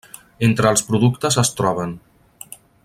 Entre 0.47 0.71
els 0.75 0.83
productes 0.87 1.39
es 1.43 1.53
troben: 1.61 1.95